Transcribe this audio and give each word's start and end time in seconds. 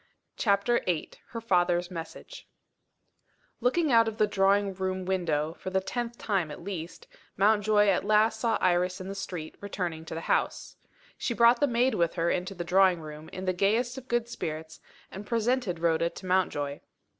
CHAPTER 0.35 0.81
VIII 0.87 1.11
HER 1.27 1.41
FATHER'S 1.41 1.91
MESSAGE 1.91 2.47
LOOKING 3.59 3.91
out 3.91 4.07
of 4.07 4.17
the 4.17 4.25
drawing 4.25 4.73
room 4.73 5.05
window, 5.05 5.53
for 5.59 5.69
the 5.69 5.79
tenth 5.79 6.17
time 6.17 6.49
at 6.49 6.63
least, 6.63 7.05
Mountjoy 7.37 7.85
at 7.85 8.03
last 8.03 8.39
saw 8.39 8.55
Iris 8.61 8.99
in 8.99 9.09
the 9.09 9.13
street, 9.13 9.57
returning 9.61 10.03
to 10.05 10.15
the 10.15 10.21
house. 10.21 10.75
She 11.19 11.35
brought 11.35 11.59
the 11.59 11.67
maid 11.67 11.93
with 11.93 12.15
her 12.15 12.31
into 12.31 12.55
the 12.55 12.63
drawing 12.63 12.99
room, 12.99 13.29
in 13.29 13.45
the 13.45 13.53
gayest 13.53 13.95
of 13.95 14.07
good 14.07 14.27
spirits, 14.27 14.79
and 15.11 15.23
presented 15.23 15.77
Rhoda 15.77 16.09
to 16.09 16.25
Mountjoy. 16.25 16.79